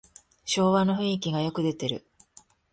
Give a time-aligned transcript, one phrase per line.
[0.47, 2.03] 昭和の雰囲気がよく出てる